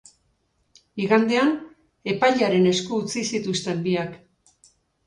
Igandean, 1.03 1.53
epailearen 2.15 2.67
esku 2.73 2.99
utzi 3.05 3.25
zituzten 3.35 3.89
biak. 3.89 4.21